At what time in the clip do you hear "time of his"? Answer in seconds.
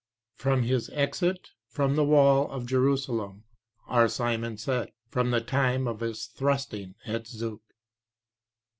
5.41-6.25